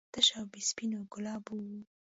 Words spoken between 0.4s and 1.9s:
بې سپینو ګلابو و.